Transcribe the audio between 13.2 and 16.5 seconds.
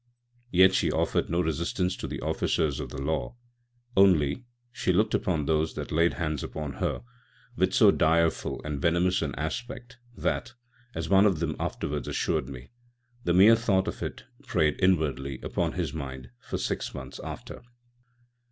the meer Thought of it preyed inwardly, upon his Mind